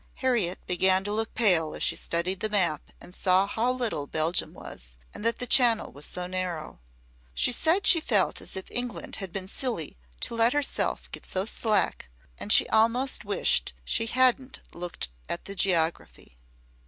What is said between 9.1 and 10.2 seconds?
had been silly